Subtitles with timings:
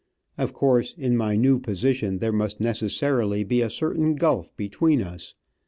[0.35, 5.35] Of course, in my new position there must necessarily be a certain gulf between us.